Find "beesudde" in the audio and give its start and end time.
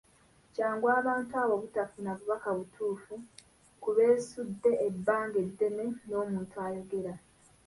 3.95-4.71